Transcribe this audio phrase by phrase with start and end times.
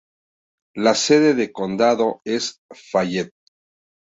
[0.73, 3.35] La sede de condado es Fayette.